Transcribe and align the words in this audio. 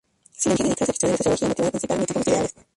Sin 0.35 0.53
embargo, 0.53 0.73
elige 0.73 0.85
dedicarse 0.87 1.05
al 1.05 1.11
estudio 1.11 1.11
de 1.11 1.17
la 1.17 1.17
sociología, 1.17 1.47
motivada 1.47 1.69
principalmente 1.71 2.13
por 2.15 2.23
sus 2.23 2.33
ideales. 2.33 2.55